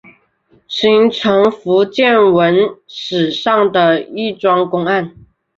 [0.67, 2.55] 形成福建文
[2.87, 5.13] 史上的一桩公案。